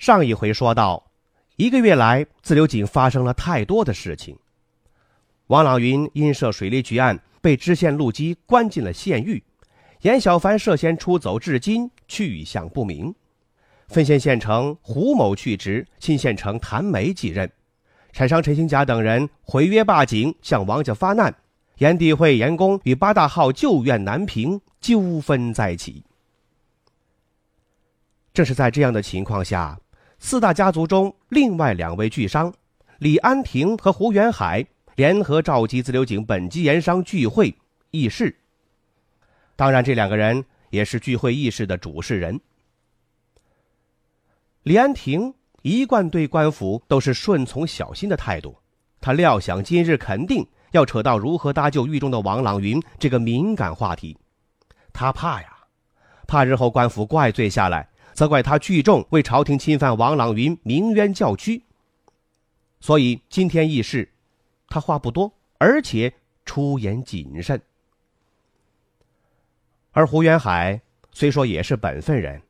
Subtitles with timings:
[0.00, 1.10] 上一回说到，
[1.56, 4.34] 一个月来，自流井发生了太多的事情。
[5.48, 9.44] 王朗云因涉水利局案被知县陆基关进了县狱，
[10.00, 13.14] 严小凡涉嫌出走，至今去向不明。
[13.88, 17.52] 分县县城胡某去职，新县城谭梅继任。
[18.10, 21.34] 产商陈新甲等人毁约霸井，向王家发难。
[21.76, 26.02] 炎帝会严公与八大号旧怨难平，纠纷再起。
[28.32, 29.78] 正是在这样的情况下。
[30.22, 32.52] 四大家族中，另外两位巨商
[32.98, 37.52] 李安亭和胡元海联合召集自流井本级盐商聚会
[37.90, 38.36] 议事。
[39.56, 42.38] 当然，这两个人也是聚会议事的主事人。
[44.62, 48.54] 李安亭一贯对官府都是顺从小心的态度，
[49.00, 54.16] 他料想今日肯定要扯到如何搭救狱中的王朗云这个敏感话题，
[54.92, 55.48] 他怕呀，
[56.28, 57.88] 怕日后官府怪罪下来。
[58.20, 61.62] 责怪他聚众为朝廷侵犯王朗云鸣冤叫屈，
[62.78, 64.06] 所以今天议事，
[64.68, 66.12] 他话不多，而且
[66.44, 67.58] 出言谨慎。
[69.92, 70.82] 而胡元海
[71.12, 72.42] 虽说也是本分人，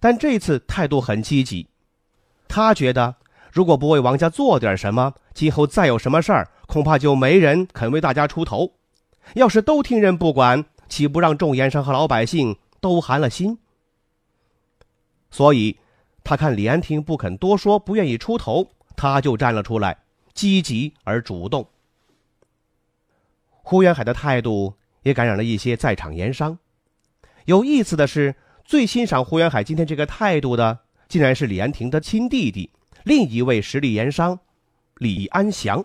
[0.00, 1.66] 但这次态度很积极。
[2.46, 3.16] 他觉得，
[3.50, 8.74] 如果不为王家做点什么，今后再有什么事儿，恐怕就没人肯为大家出头。
[9.34, 13.58] 要是都听任不管，岂不让众盐商和老百姓都寒了心？
[15.30, 15.78] 所以，
[16.24, 19.98] 他看李安亭不肯多说，不愿意出头，他就站了出来，
[20.34, 21.68] 积极而主动。
[23.62, 26.58] 胡元海的态度也感染了一些在场盐商。
[27.44, 28.34] 有意思的是，
[28.64, 32.70] 最欣赏胡元海今天这个态度的，竟然是李安亭的亲弟弟，
[33.04, 34.40] 另一位实力盐商
[34.96, 35.84] 李安祥。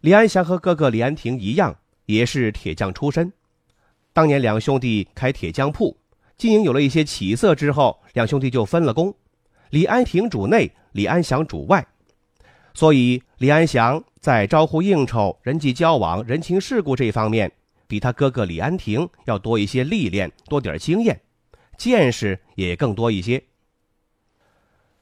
[0.00, 3.32] 李安祥和哥哥李安亭一样，也是铁匠出身，
[4.12, 5.96] 当年两兄弟开铁匠铺。
[6.36, 9.14] 经营有了一些起色之后，两兄弟就分了工，
[9.70, 11.86] 李安亭主内，李安祥主外。
[12.74, 17.52] 所以李安祥在招呼应酬、人际交往、人情世故这一方面，
[17.86, 21.20] 比他哥哥李安亭要多一些历练，多点经验，
[21.78, 23.44] 见识也更多一些。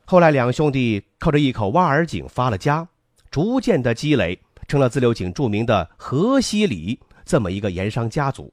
[0.04, 2.87] 后来两兄弟靠着一口挖耳井发了家，
[3.31, 4.38] 逐渐的积累，
[4.69, 8.53] 成了自流井著名的河西里这么一个盐商家族。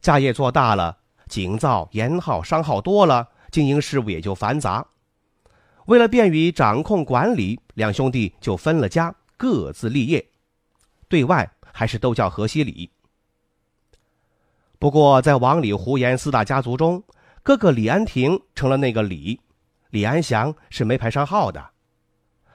[0.00, 0.97] 家业做大了。
[1.28, 4.84] 井造、盐号、商号多了，经营事务也就繁杂。
[5.86, 10.26] 为了便于掌控管理，两兄弟就分了家，各自立业。
[11.08, 12.90] 对外还是都叫河西里。
[14.78, 17.02] 不过，在王李胡盐四大家族中，
[17.42, 19.40] 哥哥李安亭成了那个李，
[19.90, 21.70] 李安祥是没排上号的。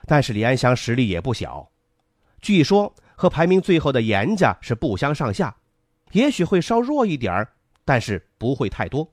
[0.05, 1.69] 但是李安祥实力也不小，
[2.41, 5.55] 据说和排名最后的严家是不相上下，
[6.11, 7.53] 也许会稍弱一点儿。
[7.85, 9.07] 但是不会太多。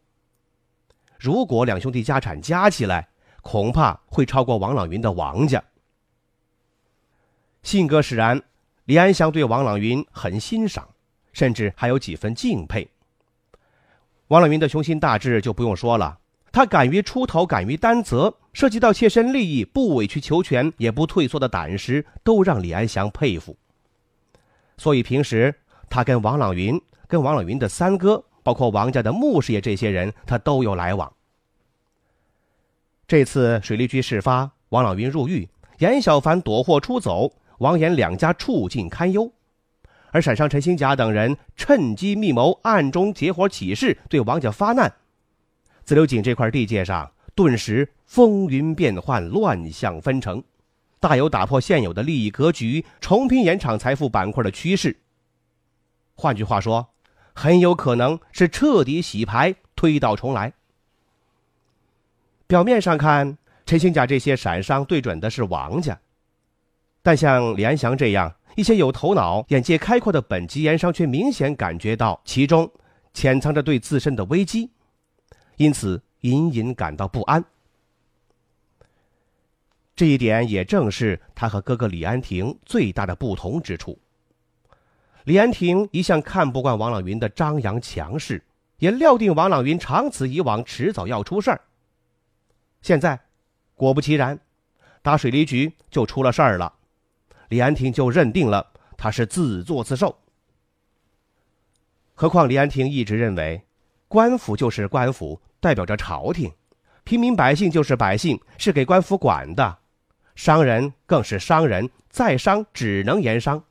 [1.19, 3.09] 如果两兄弟家产加起来，
[3.43, 5.63] 恐怕会超过王朗云的王家。
[7.63, 8.41] 性格使然，
[8.87, 10.89] 李安祥对王朗云很欣赏，
[11.33, 12.89] 甚至还有几分敬佩。
[14.29, 16.19] 王朗云的雄心大志就不用说了，
[16.53, 23.55] 他敢于出头，敢于担责，涉及到切身利益不委曲求全也不退缩的胆识，都让李安祥佩服。
[24.79, 25.55] 所以平时
[25.91, 28.25] 他跟王朗云、跟王朗云的三哥。
[28.43, 31.13] 包括王家的穆师爷这些人，他都有来往。
[33.07, 39.33] 这次水利局事发，王朗云入狱，严小凡躲祸出走，王严两家处境堪忧。
[40.13, 44.93] 而陕上陈兴甲等人趁机密谋，暗中结伙起事，对王家发难。
[45.85, 50.43] 自流井这块地界上顿时风云变幻，乱象纷呈，
[51.01, 54.97] 大有打破现有的利益格局，重拼盐场财富板块的趋势。
[56.15, 56.89] 换句话说。
[57.35, 60.53] 很有可能是彻底洗牌，推倒重来。
[62.47, 65.99] 表面上看，陈兴甲这些闪商对准的是王家，
[67.03, 72.71] 但像李安祥这样一些有头脑、眼界开阔的本级盐商，却明显感觉到其中
[73.15, 74.71] 潜藏着对自身的危机，
[75.57, 77.45] 因此隐隐感到不安。
[79.95, 83.99] 这一点也正是他和哥哥李安亭最大的不同之处。
[85.25, 88.43] 李安亭一向看不惯王朗云的张扬强势，
[88.79, 91.61] 也料定王朗云长此以往迟早要出事儿。
[92.81, 93.21] 现在，
[93.75, 94.39] 果不其然，
[95.03, 96.73] 打水利局就出了事儿了。
[97.49, 100.17] 李安亭就认定了他是自作自受。
[102.15, 103.63] 何况李安亭一直认为，
[104.09, 106.51] 官府就是官府，代表着朝廷；
[107.05, 109.79] 平民百姓就是百姓，是给官府管的；
[110.35, 113.63] 商人更是商人，再商只能言商。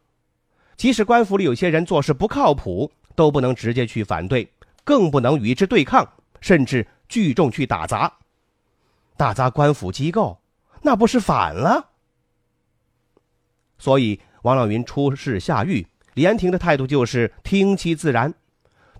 [0.80, 4.50] 即使官府里有些人做事不靠谱，都不能直接去反对，
[4.86, 6.10] 更不能与之对抗，
[6.40, 8.10] 甚至聚众去打砸。
[9.18, 10.40] 打砸官府机构，
[10.82, 11.90] 那不是反了？
[13.78, 18.34] 所以王朗云出事下狱，李安亭的态度就是听其自然。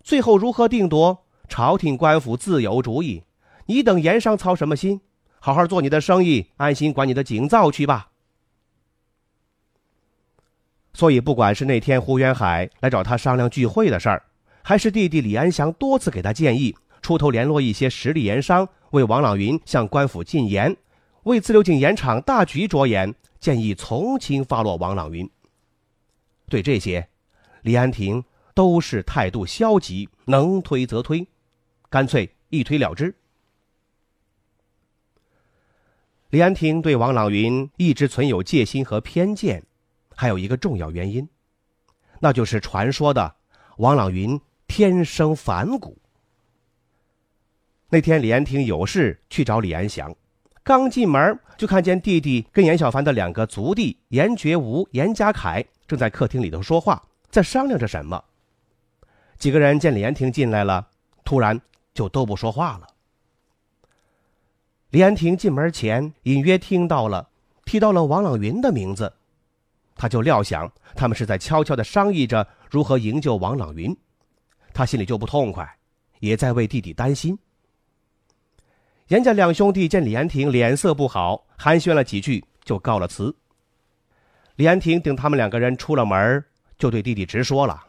[0.04, 3.24] 最后如何定夺，朝廷官府自有主意。
[3.68, 5.00] 你等盐商操什么心？
[5.40, 8.10] 好好做你的生意，安心管你的井灶去吧。
[10.94, 14.24] 所以，不管是那天胡元海来找他商量聚会的事儿，
[14.64, 20.76] 还是弟弟李安祥多次给他建议，出头联络一些实力盐商，为王朗云向官府进言，
[21.24, 25.30] 为自流井盐厂大局着眼，建议从轻发落王朗云。
[26.50, 27.08] 对这些，
[27.62, 31.26] 李安亭都是态度消极，能推则推，
[31.90, 33.16] 干脆一推了之。
[36.32, 39.64] 李安亭对王朗云一直存有戒心和偏见。
[40.20, 41.26] 还有一个重要原因，
[42.20, 43.36] 那就是传说的
[43.78, 44.38] 王朗云
[44.68, 45.98] 天生反骨。
[47.88, 50.14] 那天李安亭有事去找李安祥，
[50.62, 58.22] 刚进门就看见弟弟跟严小凡的两个族弟严觉吾、严家凯正在客厅里头说话，在商量着什么。
[59.38, 60.90] 几个人见李安亭进来了，
[61.24, 61.62] 突然
[61.94, 62.88] 就都不说话了。
[64.90, 67.30] 李安亭进门前隐约听到了
[67.64, 69.14] 提到了王朗云的名字。
[70.00, 73.94] 他就料想他们是在悄悄的商议着如何营救王朗云，
[74.74, 75.70] 他心里就不痛快，
[76.22, 77.38] 也在为弟弟担心。
[79.10, 83.36] 严家两兄弟见李安亭脸色不好，寒暄了几句，就告了辞。
[84.56, 86.46] 李安亭等他们两个人出了门，
[86.78, 87.88] 就对弟弟直说了：“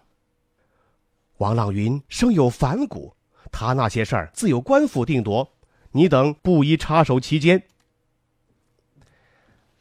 [1.39, 3.15] 王朗云生有反骨，
[3.53, 5.49] 他那些事儿自有官府定夺，
[5.93, 7.62] 你等不宜插手其间。”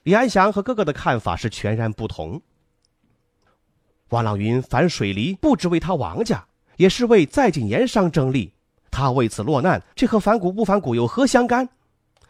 [0.09, 2.41] 李安祥和哥哥的看法是全然不同。
[4.09, 6.47] 王朗云反水利，不只为他王家，
[6.77, 8.51] 也是为在井盐商争利。
[8.89, 11.69] 他为此落难，这和反骨不反骨有何相干？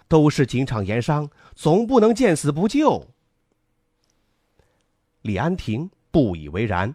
[0.09, 3.07] 都是井厂盐商，总不能见死不救。
[5.21, 6.93] 李安亭不以为然。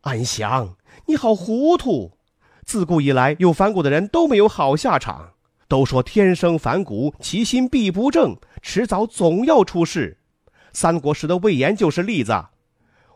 [0.00, 2.16] 安祥，你好糊涂！
[2.64, 5.33] 自古以来，有反骨的人都没有好下场。
[5.68, 10.18] 都说天生反骨，其心必不正，迟早总要出事。
[10.72, 12.46] 三国时的魏延就是例子。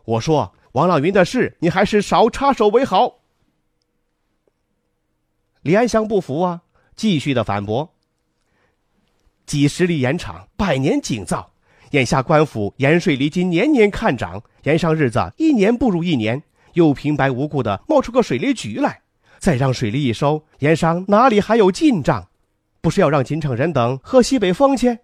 [0.05, 3.19] 我说王朗云的事，你还是少插手为好。
[5.61, 6.61] 李安祥不服啊，
[6.95, 7.93] 继续的反驳：
[9.45, 11.51] 几十里盐场，百年井灶，
[11.91, 16.41] 眼下官府盐税厘金年年看涨，盐商日子一年不如一年，
[16.73, 19.01] 又平白无故的冒出个水利局来，
[19.37, 22.28] 再让水利一收，盐商哪里还有进账？
[22.81, 24.99] 不是要让锦城人等喝西北风去？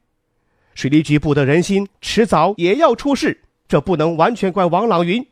[0.74, 3.44] 水利局不得人心，迟早也要出事。
[3.68, 5.26] 这不能完全怪王朗云。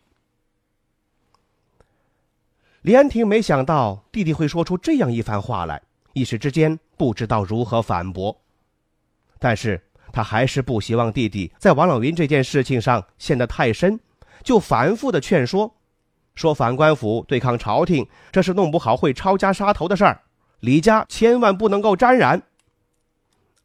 [2.81, 5.81] 李安亭没想到弟弟会说出这样一番话来，
[6.13, 8.41] 一时之间不知道如何反驳。
[9.39, 9.81] 但是
[10.11, 13.99] 他还是不希望弟弟在王朗云这件事情上陷得太深，
[14.43, 15.75] 就反复的劝说，
[16.35, 20.21] 说反官府对抗朝廷，这是弄不好会抄家杀头的事儿。
[20.63, 22.41] 李家千万不能够沾染。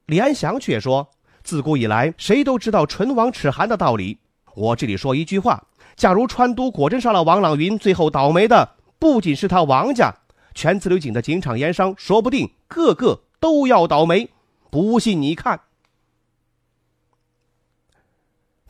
[0.06, 1.08] 李安祥却说
[1.44, 4.18] ：“自古以来，谁都知道唇亡齿寒的道理。
[4.56, 5.64] 我这里说一句话：
[5.94, 10.12] 假如川都果真杀了王朗云，最后倒霉的不仅是他王家，
[10.54, 14.30] 全自流井的井厂盐商，说不定个个都要倒霉。
[14.68, 15.60] 不信你看。”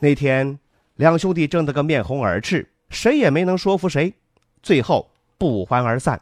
[0.01, 0.59] 那天，
[0.97, 4.13] 两兄弟争得个面红耳赤，谁也没能说服谁，
[4.61, 5.09] 最后
[5.39, 6.21] 不欢而散。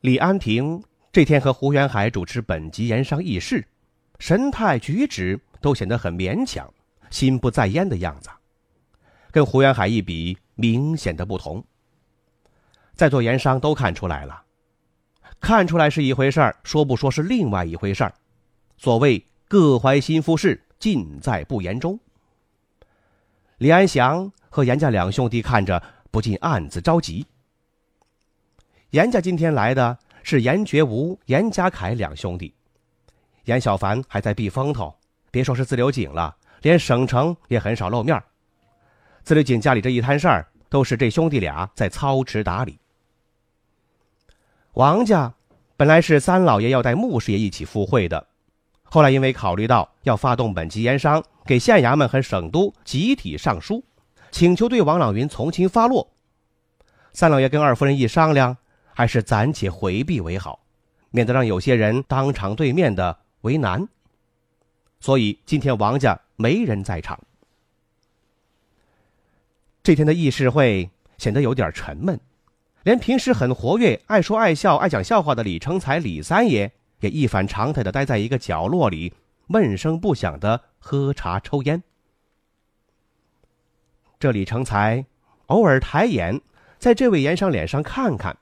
[0.00, 3.62] 李安亭这天和胡元海主持本级盐商议事，
[4.18, 6.72] 神态举止都显得很勉强，
[7.10, 8.30] 心不在焉的样子，
[9.30, 11.62] 跟胡元海一比，明显的不同。
[12.94, 14.42] 在座盐商都看出来了，
[15.38, 18.14] 看出来是一回事儿，说不说是另外一回事儿。
[18.78, 22.00] 所谓各怀心腹事，尽在不言中。
[23.58, 27.26] 李安祥和严家两兄弟看着，不禁暗自着急。
[28.90, 32.52] 严家今天来的是严觉吾、严家凯两兄弟，
[33.44, 34.92] 严小凡还在避风头，
[35.30, 38.20] 别说是自流井了，连省城也很少露面。
[39.22, 42.80] 自流井家里这一摊事儿，都是这兄弟俩在操持打理。
[44.72, 45.32] 王家
[45.76, 48.26] 本来是三老爷要带穆师爷一起赴会的。
[48.82, 53.84] 后来因为考虑到要发动本级盐商，给县衙门和省都集体上书，
[54.32, 56.10] 请求对王朗云从轻发落。
[57.12, 58.56] 三老爷跟二夫人一商量，
[59.00, 60.60] 还是暂且回避为好，
[61.08, 63.88] 免得让有些人当场对面的为难。
[65.00, 67.18] 所以今天王家没人在场。
[69.82, 72.20] 这天的议事会显得有点沉闷，
[72.82, 76.70] 连平时很活跃、爱说爱笑、爱讲笑话的李成才李三爷。
[76.98, 79.14] 也一反常态的待在一个角落里，
[79.46, 81.82] 闷声不响的喝茶抽烟。
[84.18, 85.06] 这李成才
[85.46, 86.42] 偶尔抬眼
[86.78, 88.36] 在这位盐商脸上看看，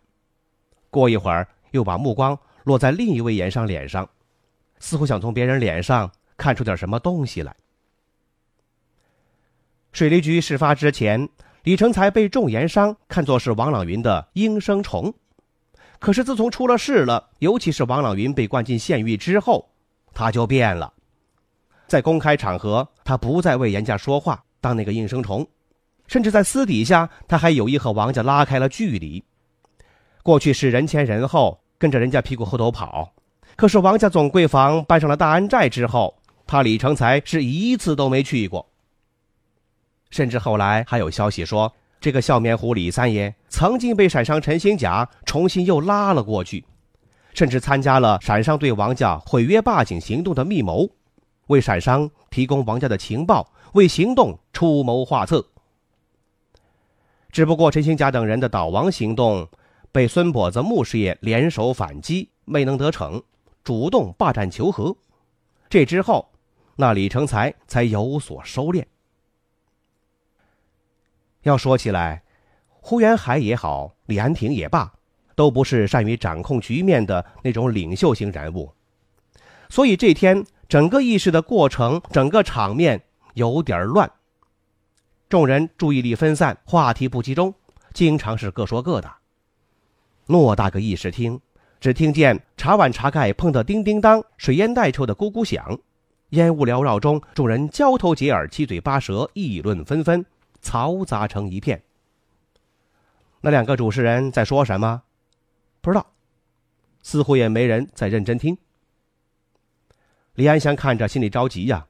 [0.90, 4.08] 过一会儿又把目光落在另一位盐商脸上，
[4.78, 7.54] 似乎想从别人脸上看出点什么东西来。
[9.92, 11.28] 水利局事发之前，
[11.64, 15.12] 李成才被众盐商看作是王朗云的应声虫。
[15.98, 19.68] 可是自从出了事了，尤其是王朗云被关进县狱之后，
[20.14, 20.92] 他就变了。
[21.88, 25.42] 在公开场合，他不再为严家说话，当那个应声虫；
[26.06, 29.24] 甚至在私底下，他还有意和王家拉开了距离。
[30.28, 33.14] 过去是人前人后跟着人家屁股后头跑，
[33.56, 38.68] 可是王家总柜房搬上了大安寨之后，他李成才是一次都没去过。
[40.10, 41.72] 甚至后来还有消息说。
[41.98, 46.62] 这个笑面虎李三爷曾经被陕商陈兴甲重新又拉了过去，
[47.32, 50.90] 甚至参加了陕商对王家毁约霸井行动的密谋，
[51.46, 55.42] 为陕商提供王家的情报，为行动出谋划策。
[57.32, 59.48] 只不过陈兴甲等人的倒王行动
[59.92, 63.22] 被孙跛子穆师爷联手反击，没能得逞，
[63.64, 64.96] 主动霸占求和。
[65.68, 66.30] 这之后，
[66.76, 68.84] 那李成才才有所收敛。
[71.42, 72.22] 要说起来，
[72.68, 74.92] 胡元海也好，李安亭也罢，
[75.34, 78.72] 都不是善于掌控局面的那种领袖型人物，
[79.68, 83.02] 所以这天整个议事的过程，整个场面
[83.34, 84.10] 有点乱。
[85.28, 87.54] 众人注意力分散，话题不集中，
[87.92, 89.17] 经常是各说各的。
[90.28, 91.40] 偌大个议事厅，
[91.80, 95.80] 只听见茶碗茶盖碰得叮叮当，水烟袋抽的咕咕响，
[96.30, 100.24] 烟雾缭绕中，众人交头接耳，七嘴八舌，议论纷纷。
[100.60, 101.80] 嘈杂成一片。
[103.42, 105.02] 那两个主持人在说什么？
[105.80, 106.04] 不知道，
[107.00, 108.58] 似乎也没人在认真听。
[110.34, 111.86] 李安祥看着，心里着急呀，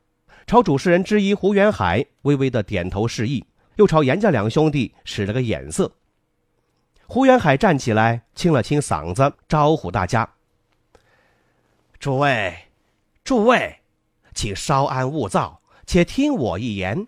[0.46, 3.42] 朝主持人之一胡元海微微的点头示意，
[3.76, 5.90] 又朝严家两兄弟使了个眼色。
[7.10, 10.28] 胡元海站起来，清了清嗓子，招呼大家
[11.98, 12.54] ：“诸位，
[13.24, 13.78] 诸位，
[14.34, 17.06] 请稍安勿躁，且听我一言。”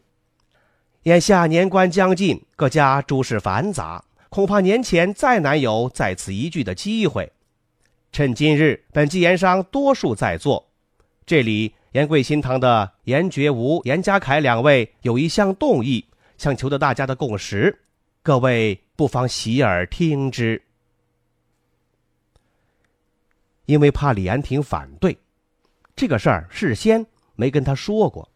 [1.05, 7.31] 眼下年关将近，各家诸事繁杂，恐怕年前再难有在此一聚的机会。
[8.11, 10.71] 趁今日本级盐商多数在座，
[11.27, 16.07] 这里严贵新堂的严觉吾、严家凯两位有一项动议，
[16.39, 17.83] 想求得大家的共识，
[18.31, 20.63] 各位不妨洗耳听之。
[23.67, 25.19] 因为怕李安亭反对，
[25.97, 28.31] 这个事儿事先没跟他说过。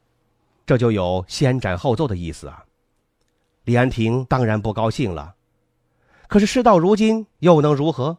[0.67, 2.65] 这就有先斩后奏的意思啊！
[3.63, 5.37] 李安亭当然不高兴了，
[6.27, 8.19] 可是事到如今又能如何？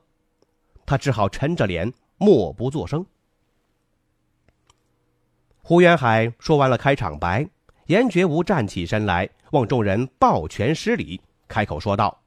[0.85, 3.05] 他只好沉着脸，默不作声。
[5.61, 7.45] 胡元海说完了开场白，
[7.87, 12.21] 严觉吾站起身来，望众人抱拳施礼，开口说道：“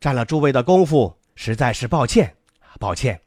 [0.00, 2.34] 占了诸位的功夫，实在是抱歉，
[2.78, 3.20] 抱歉。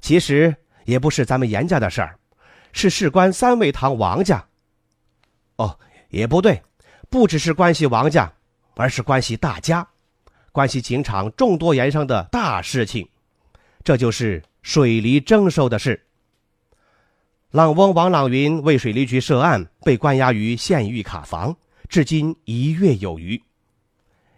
[0.00, 2.18] 其实也不是咱们严家的事儿，
[2.72, 4.44] 是事关三味堂王家。”
[5.56, 5.78] 哦，
[6.10, 6.62] 也不对，
[7.08, 8.32] 不只是关系王家，
[8.74, 9.86] 而是关系大家，
[10.50, 13.08] 关系情场众多盐商的大事情，
[13.84, 16.04] 这就是水利征收的事。
[17.50, 21.56] 朗翁王朗云为水利局涉案，被关押于县狱卡房，
[21.88, 23.40] 至今一月有余。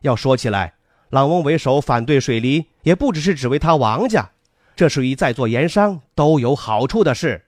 [0.01, 0.75] 要说起来，
[1.11, 4.31] 朗翁为首反对水利，也不只是只为他王家，
[4.75, 7.45] 这属于在座盐商都有好处的事。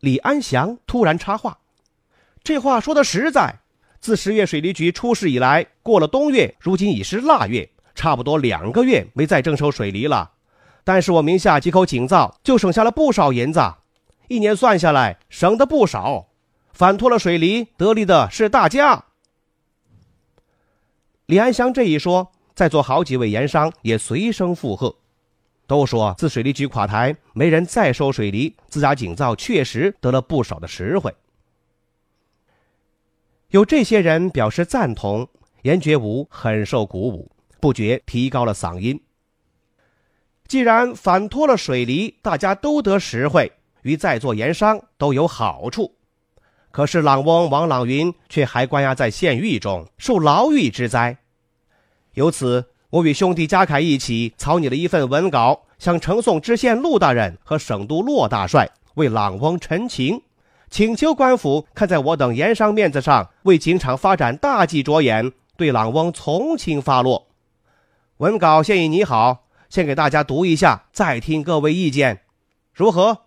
[0.00, 1.58] 李安祥突然插话
[2.44, 3.60] ：“这话说的实在。
[4.00, 10.32] 自十月水利局出事以来，过了冬月，如今已是腊月，差不多两个月没再征收水利了。
[10.84, 13.60] 但是我名下几口井灶就省下了不少银子，
[14.28, 16.26] 一年算下来省的不少。
[16.74, 19.06] 反托了水利，得利的是大家。
[21.26, 24.94] 李安祥这一说，在座好几位盐商也随声附和，
[25.66, 31.14] 都说自水利局垮台，没人再收水泥，自家井灶确实得了不少的实惠。
[33.48, 35.26] 有这些人表示赞同，
[35.62, 39.02] 严觉武很受鼓舞，不觉提高了嗓音。
[40.46, 43.50] 既然反托了水泥，大家都得实惠，
[43.80, 45.94] 与在座盐商都有好处。
[46.74, 51.16] 可是朗翁王朗云却还关押在县狱中，受牢狱之灾。
[52.14, 60.20] 由此，我与兄弟嘉凯一起草拟了一份文稿，向呈送知县陆大人和省督骆大帅为朗翁陈情，
[60.68, 67.28] 请求官府看在我等盐商面子上，为警场发展大计着眼，对朗翁从轻发落。
[68.16, 69.44] 文稿现已拟好。
[69.70, 72.22] 先给大家读一下，再听各位意见，
[72.72, 73.26] 如何？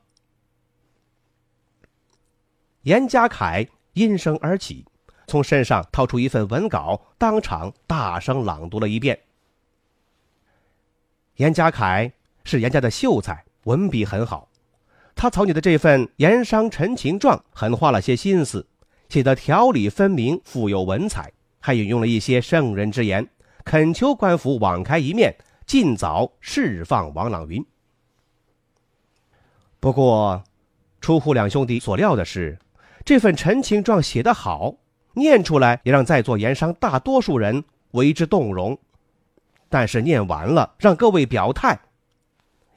[2.87, 4.85] 严家凯应声而起，
[5.27, 9.19] 从身上掏出一份文稿，当场大声朗读了一遍。
[11.35, 12.09] 严家凯
[12.45, 14.47] 是严家的秀才，文笔很好。
[15.15, 18.65] 他草拟的这份盐商陈情状，很花了些心思，
[19.09, 23.27] 写得条理分明，富有文采，还引用了一些圣人之言，
[23.65, 25.35] 恳求官府网开一面。
[25.65, 27.65] 尽早释放王朗云。
[29.81, 30.41] 不过，
[31.01, 32.57] 出乎两兄弟所料的是，
[33.07, 34.75] 这份陈情状写得好，
[35.13, 38.77] 念出来也让在座盐商大多数人为之动容。
[39.69, 41.79] 但是念完了，让各位表态，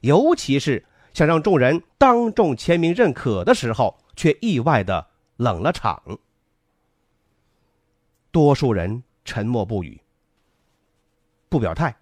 [0.03, 5.05] 尤其是想让众人当众签名认可的时候，却意外的
[5.37, 6.01] 冷了场。
[8.31, 10.01] 多数人沉默不语，
[11.49, 11.97] 不表态。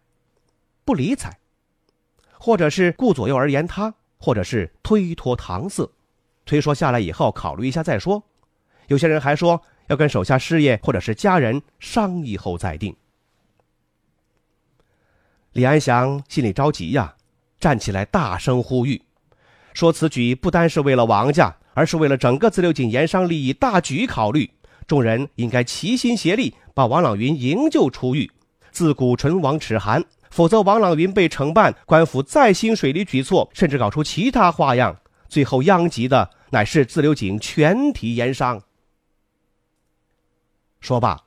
[0.85, 1.39] 不理睬，
[2.39, 5.91] 或者是顾左右而言他，或者是推脱搪塞，
[6.49, 8.21] 推说下来以后考虑一下再说。
[8.87, 12.97] 有些人还说要跟手下师爷或者是家人商议后再定。
[15.53, 17.15] 李安祥心里着急呀，
[17.61, 19.03] 站起来大声呼吁，
[19.75, 24.51] 说此举不单是为了王家，而是为了整个自流井盐商利益大局考虑。
[24.87, 28.31] 众人应该齐心协力，把王朗云营救出狱，
[28.71, 30.03] 自古唇亡齿寒。
[30.31, 34.97] 否则，王朗云被惩办，官府再兴水利举措，甚至搞出其他花样，
[35.29, 38.63] 最后殃及的乃是自流井全体盐商。
[40.81, 41.25] 说罢，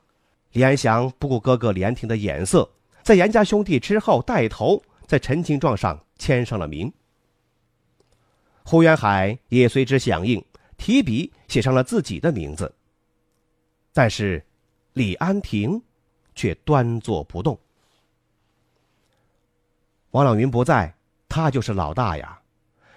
[0.52, 2.70] 李安祥不顾哥哥李安亭的眼色，
[3.02, 6.92] 在严家兄弟之后带头在陈情状上签上了名。
[8.64, 10.44] 胡元海也随之响应，
[10.76, 12.74] 提笔写上了自己的名字。
[13.92, 14.44] 但是，
[14.94, 15.82] 李安亭
[16.34, 17.58] 却端坐不动。
[20.12, 20.94] 王朗云不在，
[21.28, 22.41] 他就是老大呀。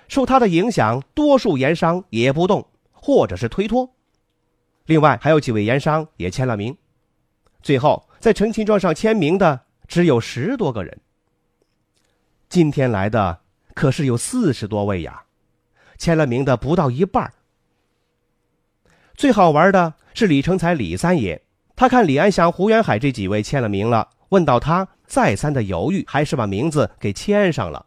[0.08, 3.96] 受他的影响，多数盐商也不动，或者是推脱。
[4.86, 6.78] 另外还有几位盐商也签了名。
[7.62, 11.00] 最后在陈情状上签名的只有十多个人。
[12.50, 13.40] 今天来的
[13.74, 15.24] 可是有四十多位呀，
[15.98, 17.34] 签了名的不到一半。
[19.16, 21.42] 最好玩的是李成才李三爷，
[21.76, 24.88] 他看李安祥、胡元海这几位签了名了，问到他。
[25.08, 27.86] 再三的犹豫，还是把名字给签上了。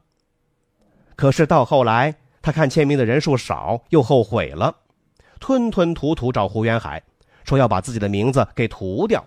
[1.19, 4.77] 可是到后来，他看签名的人数少，又后悔了，
[5.41, 7.03] 吞吞吐吐找胡元海，
[7.43, 9.27] 说要把自己的名字给涂掉。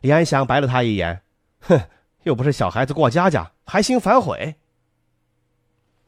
[0.00, 1.22] 李安祥白了他一眼，
[1.60, 1.80] 哼，
[2.24, 4.56] 又不是小孩子过家家，还兴反悔。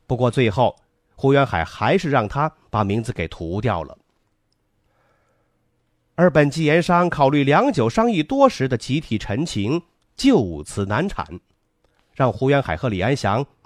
[0.09, 0.75] 不过最后，
[1.14, 3.97] 胡元海还是让他把名字给涂掉了。
[6.16, 9.85] 而本纪盐商考虑良久，商议多时的集体陈情。
[10.16, 11.25] 就此难产，
[12.12, 13.47] 让胡元海和李安祥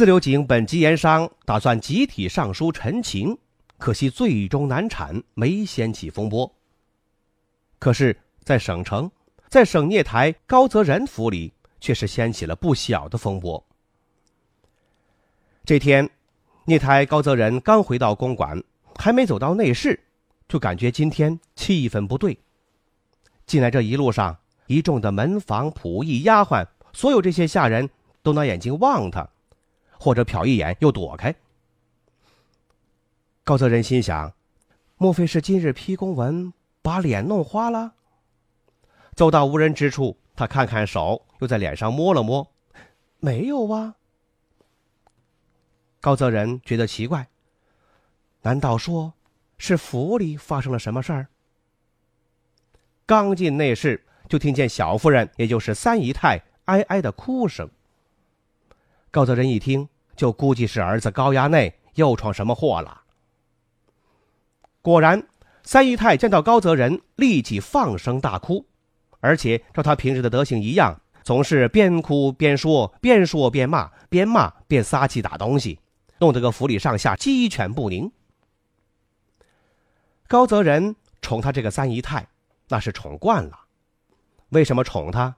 [0.00, 3.36] 自流井本级盐商打算集体上书陈情，
[3.76, 6.50] 可惜最终难产，没掀起风波。
[7.78, 9.10] 可是，在省城，
[9.50, 13.62] 在省聂台高泽仁府里，却是掀起了不小的风波。
[15.66, 16.08] 这天，
[16.64, 18.58] 聂台高泽仁刚回到公馆，
[18.96, 20.00] 还没走到内室。
[20.48, 22.38] 就感觉今天气氛不对。
[23.44, 24.34] 进来这一路上，
[24.66, 27.90] 一众的门房、仆役、丫鬟，所有这些下人
[28.22, 29.28] 都拿眼睛望他，
[30.00, 31.34] 或者瞟一眼又躲开。
[33.44, 34.32] 高泽仁心想：
[34.96, 37.92] 莫非是今日批公文把脸弄花了？
[39.14, 42.50] 走到无人之处，他看看手，又在脸上摸了摸，
[43.18, 43.96] 没有啊。
[46.00, 47.28] 高泽仁觉得奇怪，
[48.40, 49.12] 难道说
[49.58, 51.28] 是府里发生了什么事儿？
[53.04, 57.68] 刚进内室，就听见小夫人，也就是三姨太哀哀的哭声。
[59.12, 63.02] 高泽仁一听，就估计是儿子高衙内又闯什么祸了。
[64.82, 65.26] 果然，
[65.64, 68.66] 三姨太见到高泽仁，立即放声大哭，
[69.18, 75.80] 而且照他平时的德行一样，总是边哭边说，边说边骂，边骂边撒气打东西。
[76.20, 78.12] 弄得个府里上下鸡犬不宁。
[80.28, 82.28] 高泽仁宠他这个三姨太，
[82.68, 83.58] 那是宠惯了。
[84.50, 85.34] 为什么宠他？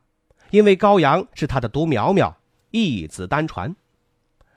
[0.51, 2.37] 因为高阳是他的独苗苗，
[2.73, 3.75] 一子单传，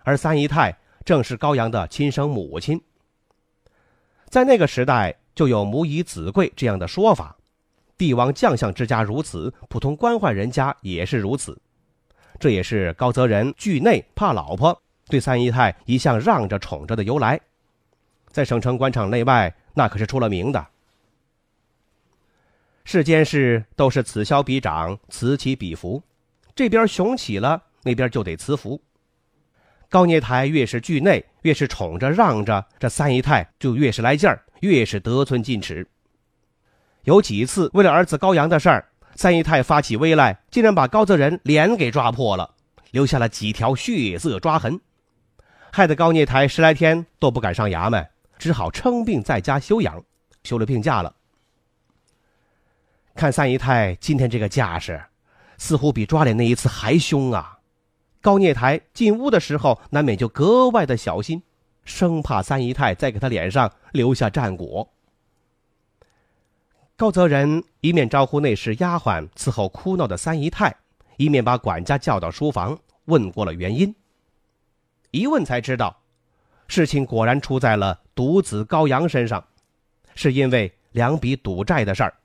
[0.04, 0.76] 而三姨太
[1.06, 2.82] 正是高阳的亲生母亲。
[4.30, 7.38] 在那个时代，就有母以子贵这样的说法。
[7.98, 11.62] 帝王将相之家如此，普通官宦人家也是如此。
[12.40, 14.82] 这也是高泽仁惧内怕老婆。
[15.08, 17.40] 对三姨太一向让着宠着的由来，
[18.28, 20.68] 在省城官场内外，那可是出了名的。
[22.84, 26.02] 世间事都是此消彼长，此起彼伏，
[26.56, 28.82] 这边雄起了，那边就得辞服。
[29.90, 35.88] 高聂台越是惧内，越是宠着让着，这三姨太就越是来劲儿，越是得寸进尺。
[37.04, 42.56] 有几次为了儿子高阳的事儿，三姨太发起威来，竟然把高泽仁脸给抓破了，
[42.90, 44.82] 留下了几条血色抓痕。
[45.72, 50.04] 害得高聂台十来天都不敢上衙门，只好称病在家休养，
[50.44, 51.16] 休了病假了。
[53.14, 55.02] 看三姨太今天这个架势，
[55.58, 57.55] 似乎比抓脸那一次还凶啊！
[58.26, 61.44] 高聂台进屋的时候，难免就格外的小心，
[61.84, 64.92] 生怕三姨太再给他脸上留下战果。
[66.96, 70.76] 高泽仁一面招呼内侍丫鬟伺候哭闹的三姨太，
[71.18, 73.94] 一面把管家叫到书房，问过了原因。
[75.12, 75.96] 一问才知道，
[76.68, 79.46] 事情果然出在了独子高阳身上，
[80.16, 82.16] 是因为两笔赌债的事儿。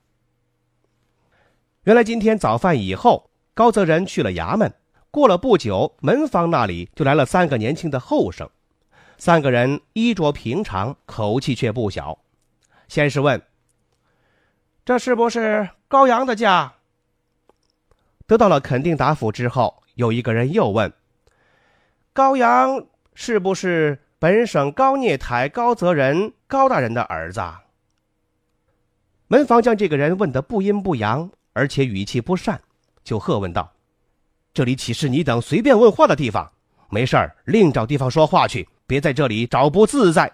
[1.82, 4.72] 原来今天早饭以后，高泽仁去了衙门，
[5.10, 8.48] 过了不久，门房那里就来了三个年轻的后生，
[9.18, 12.18] 三个人衣着平常，口气却不小。
[12.86, 13.42] 先是问
[14.84, 16.74] ：“这是不是高阳的家？”
[18.26, 20.92] 得到了肯定答复之后，有一个人又问。
[22.12, 27.42] 高阳是不是本省高聂台高泽仁高大人的儿子？
[29.26, 32.60] 门房将这个人问得不阴不阳，而且语气不善，
[33.02, 33.72] 就喝问道
[34.52, 36.50] ：“这里岂是你等随便问话的地方？
[36.88, 40.32] 没事儿，另找地方说话去，别在这里找不自在。”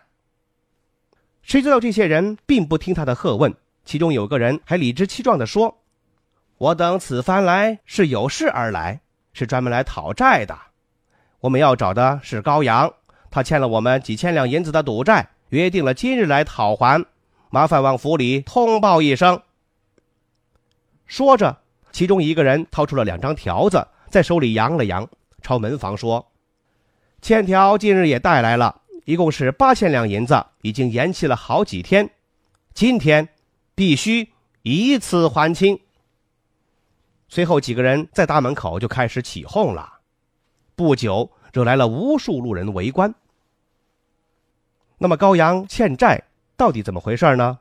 [1.43, 5.79] 谁知道这些人并不听他的喝问，其中有个人还理直气壮地说
[6.59, 9.01] ：“我等此番来是有事而来，
[9.33, 10.59] 是专门来讨债的。”
[11.41, 12.93] 我们要找的是高阳，
[13.31, 17.05] 他欠了我们几千两银子的赌债，约定了今日来讨还，
[17.51, 19.41] 麻烦往府里通报一声。
[21.05, 21.59] 说着，
[21.93, 25.09] 其中一个人掏出了两张条子，在手里扬了扬，
[25.43, 26.33] 朝门房说
[27.23, 32.11] ：“欠条今日也带来了，一共是八千两银子，已经延期了好几天，
[32.75, 33.29] 今天
[33.75, 35.79] 必须一次还清。”
[37.29, 40.01] 随后，几个人在大门口就开始起哄了。
[40.77, 43.15] 不久，惹来了无数路人围观。
[44.99, 46.23] 那么，高阳欠债
[46.57, 47.59] 到底怎么回事呢？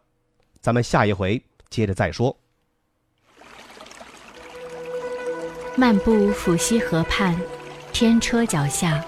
[0.62, 2.38] 咱们下一回接着再说。
[5.78, 7.36] 漫步抚溪河畔，
[7.92, 9.04] 天车脚下，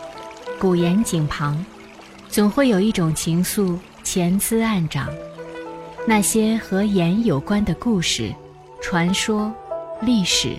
[0.60, 1.64] 古岩井旁，
[2.28, 5.08] 总会有一种情愫潜滋暗长。
[6.06, 8.34] 那些和盐有关的故事、
[8.82, 9.50] 传说、
[10.02, 10.58] 历史，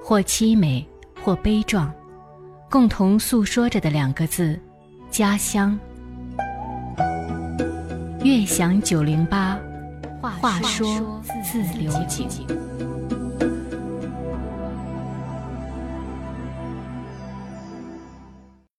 [0.00, 0.86] 或凄美，
[1.24, 1.92] 或悲壮。
[2.70, 4.56] 共同诉说着的两个字：
[5.10, 5.76] 家乡。
[8.22, 9.58] 悦享九零八，
[10.20, 12.28] 话说自流井。